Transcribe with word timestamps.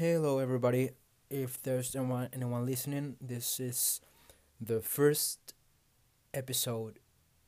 Hello, 0.00 0.38
everybody. 0.38 0.92
If 1.28 1.62
there's 1.62 1.94
anyone, 1.94 2.30
anyone 2.32 2.64
listening, 2.64 3.16
this 3.20 3.60
is 3.60 4.00
the 4.58 4.80
first 4.80 5.52
episode 6.32 6.98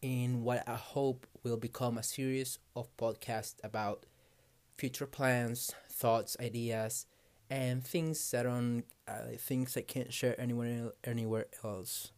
in 0.03 0.45
what 0.45 0.63
I 0.69 0.75
hope 0.75 1.27
will 1.45 1.57
become 1.57 1.97
a 1.97 2.03
series 2.03 2.59
of 2.77 2.95
podcasts 2.99 3.55
about 3.65 4.05
future 4.77 5.07
plans, 5.07 5.71
thoughts, 5.89 6.37
ideas, 6.41 7.07
and 7.49 7.83
things 7.83 8.31
that 8.33 8.45
on 8.45 8.83
uh, 9.09 9.33
things 9.39 9.75
I 9.75 9.81
can't 9.81 10.13
share 10.13 10.39
anywhere 10.39 10.93
anywhere 11.05 11.47
else. 11.65 12.13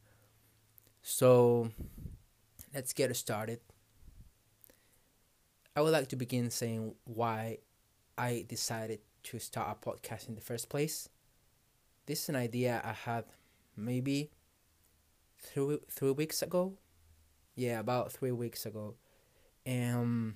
So, 1.01 1.71
let's 2.75 2.93
get 2.93 3.15
started. 3.15 3.61
I 5.77 5.81
would 5.81 5.93
like 5.93 6.09
to 6.09 6.17
begin 6.17 6.51
saying 6.51 6.97
why 7.05 7.59
I 8.19 8.45
decided 8.49 8.99
to 9.25 9.39
start 9.39 9.77
a 9.77 9.89
podcast 9.89 10.29
in 10.29 10.35
the 10.35 10.41
first 10.41 10.69
place. 10.69 11.09
This 12.07 12.25
is 12.25 12.29
an 12.29 12.37
idea 12.37 12.81
I 12.85 12.93
had 12.93 13.25
maybe 13.77 14.31
three 15.39 15.79
three 15.91 16.13
weeks 16.13 16.43
ago. 16.43 16.75
Yeah, 17.57 17.81
about 17.81 18.13
three 18.13 18.33
weeks 18.33 18.67
ago, 18.67 18.95
and 19.65 20.35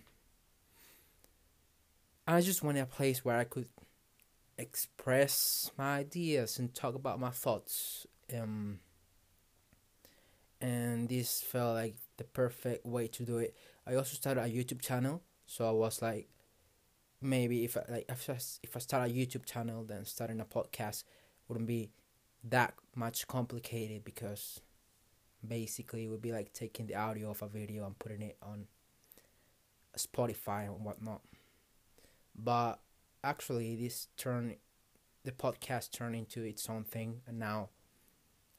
I 2.26 2.40
just 2.40 2.62
wanted 2.62 2.80
a 2.80 2.86
place 2.86 3.24
where 3.24 3.38
I 3.38 3.44
could 3.44 3.68
express 4.56 5.70
my 5.78 5.98
ideas 5.98 6.58
and 6.58 6.74
talk 6.74 6.94
about 6.94 7.20
my 7.20 7.30
thoughts. 7.30 8.06
Um, 8.32 8.80
and 10.60 11.08
this 11.08 11.40
felt 11.40 11.74
like 11.74 11.96
the 12.16 12.24
perfect 12.24 12.84
way 12.84 13.06
to 13.08 13.24
do 13.24 13.38
it. 13.38 13.56
I 13.86 13.94
also 13.94 14.14
started 14.14 14.42
a 14.42 14.48
YouTube 14.48 14.82
channel, 14.82 15.22
so 15.46 15.68
I 15.68 15.72
was 15.72 16.02
like, 16.02 16.28
maybe 17.20 17.64
if 17.64 17.76
I, 17.76 17.84
like 17.88 18.04
if 18.08 18.30
I, 18.30 18.38
if 18.62 18.76
I 18.76 18.78
start 18.78 19.10
a 19.10 19.12
YouTube 19.12 19.44
channel, 19.44 19.84
then 19.84 20.04
starting 20.04 20.40
a 20.40 20.44
podcast 20.44 21.04
wouldn't 21.48 21.66
be 21.66 21.90
that 22.44 22.74
much 22.94 23.26
complicated 23.26 24.04
because 24.04 24.60
basically 25.46 26.04
it 26.04 26.08
would 26.08 26.22
be 26.22 26.32
like 26.32 26.52
taking 26.52 26.86
the 26.86 26.94
audio 26.94 27.30
of 27.30 27.42
a 27.42 27.48
video 27.48 27.86
and 27.86 27.98
putting 27.98 28.22
it 28.22 28.36
on 28.42 28.66
Spotify 29.96 30.66
and 30.66 30.84
whatnot. 30.84 31.22
But 32.34 32.78
actually, 33.24 33.74
this 33.76 34.08
turned 34.16 34.56
the 35.24 35.32
podcast 35.32 35.90
turned 35.90 36.14
into 36.14 36.42
its 36.42 36.68
own 36.68 36.84
thing, 36.84 37.20
and 37.26 37.38
now 37.38 37.70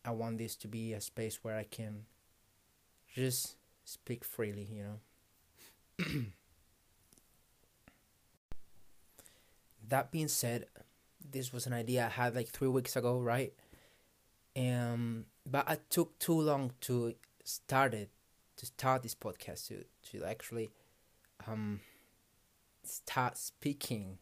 I 0.03 0.11
want 0.11 0.37
this 0.37 0.55
to 0.57 0.67
be 0.67 0.93
a 0.93 1.01
space 1.01 1.39
where 1.41 1.57
I 1.57 1.63
can 1.63 2.05
just 3.15 3.55
speak 3.85 4.23
freely, 4.23 4.67
you 4.71 4.83
know. 4.83 6.25
that 9.89 10.11
being 10.11 10.27
said, 10.27 10.65
this 11.31 11.51
was 11.51 11.67
an 11.67 11.73
idea 11.73 12.05
I 12.05 12.09
had 12.09 12.35
like 12.35 12.49
three 12.49 12.67
weeks 12.67 12.95
ago, 12.95 13.19
right? 13.19 13.53
Um, 14.55 15.25
but 15.45 15.69
I 15.69 15.77
took 15.89 16.17
too 16.19 16.39
long 16.39 16.71
to 16.81 17.13
start 17.43 17.93
it, 17.93 18.09
to 18.57 18.65
start 18.65 19.03
this 19.03 19.15
podcast, 19.15 19.67
to 19.67 19.85
to 20.11 20.25
actually, 20.25 20.69
um, 21.47 21.81
start 22.83 23.37
speaking. 23.37 24.17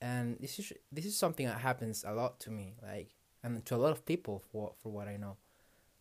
And 0.00 0.36
this 0.40 0.58
is 0.58 0.72
this 0.92 1.06
is 1.06 1.16
something 1.16 1.46
that 1.46 1.58
happens 1.58 2.04
a 2.06 2.12
lot 2.12 2.40
to 2.40 2.50
me, 2.50 2.74
like, 2.82 3.10
and 3.42 3.64
to 3.66 3.74
a 3.74 3.78
lot 3.78 3.92
of 3.92 4.04
people 4.04 4.42
for 4.52 4.72
for 4.82 4.90
what 4.92 5.08
I 5.08 5.16
know, 5.16 5.36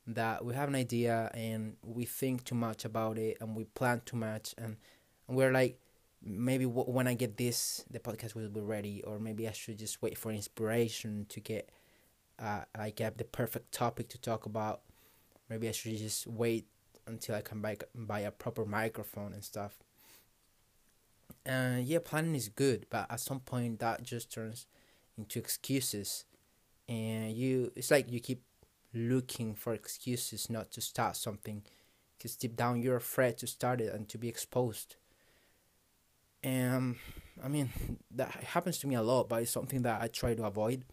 that 0.08 0.44
we 0.44 0.54
have 0.54 0.70
an 0.70 0.76
idea 0.76 1.31
and 1.34 1.78
we 1.84 2.06
think 2.06 2.44
too 2.44 2.56
much 2.56 2.86
about 2.86 3.17
it 3.17 3.38
and 3.39 3.56
we 3.56 3.64
plan 3.64 4.02
too 4.06 4.17
much 4.17 4.54
and, 4.58 4.78
and 5.28 5.38
we're 5.38 5.52
like 5.52 5.80
maybe 6.26 6.66
w- 6.66 6.90
when 6.90 7.08
I 7.08 7.14
get 7.14 7.38
this, 7.38 7.84
the 7.90 8.00
podcast 8.00 8.36
will 8.36 8.50
be 8.50 8.62
ready, 8.62 9.04
or 9.04 9.20
maybe 9.20 9.48
I 9.48 9.52
should 9.52 9.78
just 9.78 10.02
wait 10.02 10.18
for 10.18 10.32
inspiration 10.32 11.26
to 11.30 11.40
get, 11.40 11.70
uh, 12.40 12.62
like 12.78 13.00
have 13.00 13.18
the 13.18 13.24
perfect 13.26 13.72
topic 13.72 14.10
to 14.10 14.18
talk 14.18 14.46
about. 14.46 14.82
Maybe 15.50 15.68
I 15.68 15.72
should 15.72 15.98
just 15.98 16.28
wait 16.28 16.67
until 17.06 17.36
I 17.36 17.42
can 17.42 17.62
buy 17.62 17.78
buy 17.94 18.22
a 18.22 18.32
proper 18.32 18.66
microphone 18.66 19.33
and 19.33 19.44
stuff. 19.44 19.78
Uh, 21.45 21.80
yeah, 21.82 22.00
planning 22.04 22.36
is 22.36 22.48
good, 22.48 22.86
but 22.89 23.06
at 23.12 23.20
some 23.20 23.42
point 23.42 23.80
that 23.80 24.04
just 24.04 24.32
turns 24.32 24.66
into 25.17 25.39
excuses, 25.39 26.26
and 26.88 27.33
you 27.33 27.72
it's 27.76 27.92
like 27.92 28.10
you 28.12 28.20
keep 28.22 28.42
looking 28.94 29.56
for 29.56 29.73
excuses 29.73 30.50
not 30.50 30.72
to 30.72 30.80
start 30.80 31.17
something, 31.17 31.64
because 32.17 32.38
deep 32.38 32.56
down 32.56 32.82
you're 32.82 32.95
afraid 32.95 33.38
to 33.38 33.48
start 33.48 33.82
it 33.82 33.94
and 33.94 34.08
to 34.08 34.17
be 34.17 34.30
exposed 34.30 34.95
and 36.43 36.98
I 37.43 37.48
mean 37.48 37.70
that 38.11 38.31
happens 38.31 38.77
to 38.80 38.87
me 38.87 38.95
a 38.95 39.02
lot, 39.02 39.30
but 39.30 39.42
it's 39.42 39.52
something 39.52 39.81
that 39.83 40.02
I 40.02 40.08
try 40.08 40.33
to 40.36 40.45
avoid. 40.45 40.86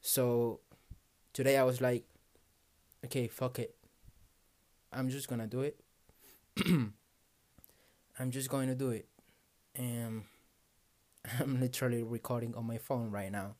So 0.00 0.60
today 1.32 1.56
I 1.56 1.64
was 1.64 1.80
like, 1.80 2.04
okay, 3.04 3.28
fuck 3.28 3.58
it. 3.58 3.74
I'm 4.92 5.08
just 5.08 5.28
gonna 5.28 5.46
do 5.46 5.62
it. 5.62 5.80
I'm 8.20 8.32
just 8.32 8.48
going 8.48 8.66
to 8.66 8.74
do 8.74 8.90
it, 8.90 9.06
and 9.76 10.24
I'm 11.40 11.60
literally 11.60 12.02
recording 12.02 12.54
on 12.56 12.66
my 12.66 12.78
phone 12.78 13.12
right 13.12 13.30
now. 13.30 13.54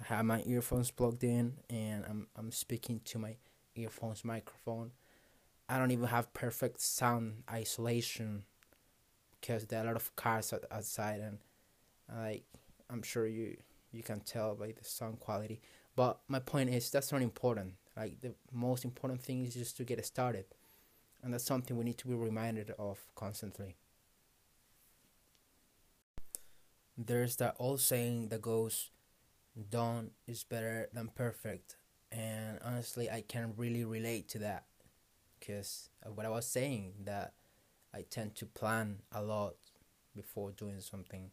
I 0.00 0.14
have 0.14 0.24
my 0.24 0.42
earphones 0.46 0.90
plugged 0.90 1.22
in, 1.22 1.58
and 1.68 2.04
I'm 2.08 2.28
I'm 2.34 2.50
speaking 2.50 3.00
to 3.06 3.18
my 3.18 3.36
earphones 3.74 4.24
microphone. 4.24 4.92
I 5.68 5.78
don't 5.78 5.90
even 5.90 6.06
have 6.06 6.32
perfect 6.32 6.80
sound 6.80 7.42
isolation 7.50 8.44
because 9.42 9.66
there 9.66 9.80
are 9.80 9.82
a 9.82 9.86
lot 9.88 9.96
of 9.96 10.14
cars 10.16 10.54
outside 10.70 11.20
and 11.20 11.38
uh, 12.10 12.22
like 12.22 12.44
I'm 12.88 13.02
sure 13.02 13.26
you 13.26 13.56
you 13.90 14.02
can 14.02 14.20
tell 14.20 14.54
by 14.54 14.68
the 14.68 14.84
sound 14.84 15.20
quality. 15.20 15.60
But 15.94 16.20
my 16.28 16.38
point 16.38 16.70
is 16.70 16.90
that's 16.90 17.12
not 17.12 17.20
important. 17.20 17.74
Like 17.94 18.20
the 18.22 18.34
most 18.50 18.84
important 18.84 19.20
thing 19.20 19.44
is 19.44 19.54
just 19.54 19.76
to 19.76 19.84
get 19.84 20.04
started. 20.06 20.46
And 21.22 21.32
that's 21.32 21.44
something 21.44 21.76
we 21.76 21.84
need 21.84 21.98
to 21.98 22.08
be 22.08 22.14
reminded 22.14 22.72
of 22.78 22.98
constantly. 23.14 23.76
There's 26.96 27.36
that 27.36 27.56
old 27.58 27.80
saying 27.80 28.28
that 28.28 28.42
goes, 28.42 28.90
done 29.70 30.10
is 30.26 30.42
better 30.42 30.88
than 30.92 31.08
perfect. 31.14 31.76
And 32.10 32.58
honestly, 32.64 33.10
I 33.10 33.22
can 33.22 33.54
really 33.56 33.84
relate 33.84 34.28
to 34.30 34.38
that. 34.38 34.64
Because 35.38 35.90
what 36.14 36.26
I 36.26 36.30
was 36.30 36.46
saying, 36.46 36.94
that 37.04 37.34
I 37.94 38.02
tend 38.02 38.34
to 38.36 38.46
plan 38.46 39.00
a 39.12 39.22
lot 39.22 39.54
before 40.14 40.50
doing 40.50 40.80
something. 40.80 41.30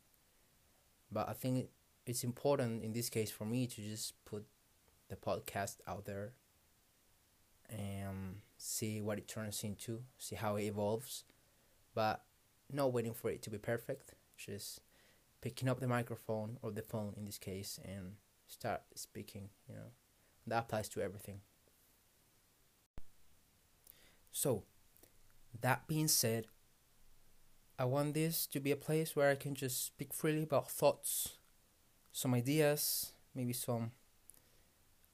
But 1.12 1.30
I 1.30 1.34
think 1.34 1.70
it's 2.06 2.24
important 2.24 2.84
in 2.84 2.94
this 2.94 3.10
case 3.10 3.32
for 3.32 3.46
me 3.46 3.68
to 3.68 3.82
just 3.82 4.14
put 4.26 4.46
the 5.08 5.16
podcast 5.16 5.78
out 5.88 6.06
there 6.06 6.34
and 7.70 8.38
see 8.58 9.02
what 9.02 9.18
it 9.18 9.28
turns 9.28 9.64
into, 9.64 10.04
see 10.18 10.36
how 10.36 10.56
it 10.56 10.64
evolves. 10.64 11.24
But 11.96 12.24
not 12.72 12.94
waiting 12.94 13.14
for 13.14 13.30
it 13.30 13.42
to 13.44 13.50
be 13.50 13.58
perfect, 13.58 14.14
just 14.38 14.82
picking 15.42 15.70
up 15.70 15.80
the 15.80 15.88
microphone 15.88 16.58
or 16.62 16.72
the 16.72 16.82
phone 16.82 17.14
in 17.18 17.26
this 17.26 17.38
case 17.38 17.80
and 17.84 18.14
start 18.48 18.82
speaking, 18.96 19.50
you 19.68 19.76
know. 19.76 19.92
That 20.48 20.64
applies 20.64 20.90
to 20.90 21.02
everything. 21.02 21.42
So, 24.32 24.64
that 25.62 25.88
being 25.88 26.08
said, 26.08 26.48
I 27.78 27.86
want 27.86 28.14
this 28.14 28.46
to 28.48 28.60
be 28.60 28.72
a 28.72 28.76
place 28.76 29.16
where 29.16 29.30
I 29.30 29.36
can 29.36 29.56
just 29.56 29.86
speak 29.86 30.14
freely 30.14 30.44
about 30.44 30.70
thoughts, 30.70 31.38
some 32.12 32.34
ideas, 32.34 33.14
maybe 33.34 33.54
some 33.54 33.92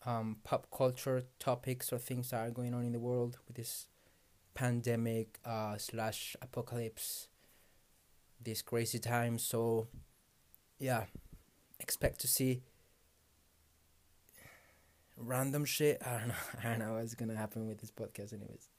um, 0.05 0.37
pop 0.43 0.67
culture 0.75 1.23
topics 1.39 1.91
or 1.91 1.97
things 1.97 2.31
that 2.31 2.47
are 2.47 2.51
going 2.51 2.73
on 2.73 2.83
in 2.83 2.91
the 2.91 2.99
world 2.99 3.37
with 3.47 3.57
this 3.57 3.87
pandemic 4.53 5.39
uh, 5.45 5.77
slash 5.77 6.35
apocalypse, 6.41 7.27
this 8.41 8.61
crazy 8.61 8.99
time. 8.99 9.37
So, 9.37 9.87
yeah, 10.79 11.05
expect 11.79 12.19
to 12.21 12.27
see 12.27 12.63
random 15.17 15.65
shit. 15.65 16.01
I 16.05 16.17
don't 16.17 16.27
know. 16.29 16.33
I 16.59 16.63
don't 16.63 16.79
know 16.79 16.93
what's 16.93 17.15
gonna 17.15 17.35
happen 17.35 17.67
with 17.67 17.79
this 17.79 17.91
podcast, 17.91 18.33
anyways. 18.33 18.69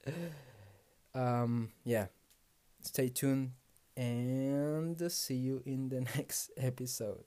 Um, 1.17 1.69
yeah, 1.83 2.07
stay 2.81 3.09
tuned 3.09 3.51
and 3.95 5.11
see 5.11 5.35
you 5.35 5.63
in 5.65 5.89
the 5.89 6.01
next 6.15 6.51
episode. 6.57 7.23